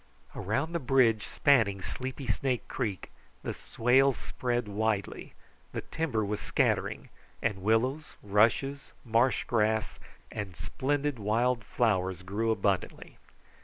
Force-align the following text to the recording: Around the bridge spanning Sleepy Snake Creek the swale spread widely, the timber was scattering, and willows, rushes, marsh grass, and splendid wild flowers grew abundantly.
Around 0.35 0.71
the 0.73 0.79
bridge 0.79 1.27
spanning 1.27 1.79
Sleepy 1.79 2.25
Snake 2.25 2.67
Creek 2.67 3.11
the 3.43 3.53
swale 3.53 4.13
spread 4.13 4.67
widely, 4.67 5.35
the 5.73 5.81
timber 5.81 6.25
was 6.25 6.39
scattering, 6.39 7.09
and 7.39 7.61
willows, 7.61 8.15
rushes, 8.23 8.93
marsh 9.05 9.43
grass, 9.43 9.99
and 10.31 10.55
splendid 10.55 11.19
wild 11.19 11.63
flowers 11.63 12.23
grew 12.23 12.49
abundantly. 12.49 13.17